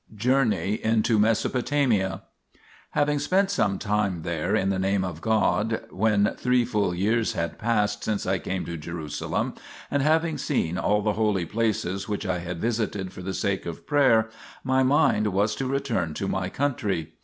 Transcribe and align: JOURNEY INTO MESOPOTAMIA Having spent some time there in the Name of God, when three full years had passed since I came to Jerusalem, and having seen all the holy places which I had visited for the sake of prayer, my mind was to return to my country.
JOURNEY 0.15 0.79
INTO 0.83 1.19
MESOPOTAMIA 1.19 2.23
Having 2.89 3.19
spent 3.19 3.51
some 3.51 3.77
time 3.77 4.23
there 4.23 4.55
in 4.55 4.71
the 4.71 4.79
Name 4.79 5.03
of 5.05 5.21
God, 5.21 5.85
when 5.91 6.33
three 6.39 6.65
full 6.65 6.95
years 6.95 7.33
had 7.33 7.59
passed 7.59 8.03
since 8.03 8.25
I 8.25 8.39
came 8.39 8.65
to 8.65 8.77
Jerusalem, 8.77 9.53
and 9.91 10.01
having 10.01 10.39
seen 10.39 10.79
all 10.79 11.03
the 11.03 11.13
holy 11.13 11.45
places 11.45 12.09
which 12.09 12.25
I 12.25 12.39
had 12.39 12.59
visited 12.59 13.13
for 13.13 13.21
the 13.21 13.35
sake 13.35 13.67
of 13.67 13.85
prayer, 13.85 14.31
my 14.63 14.81
mind 14.81 15.27
was 15.27 15.53
to 15.57 15.67
return 15.67 16.15
to 16.15 16.27
my 16.27 16.49
country. 16.49 17.11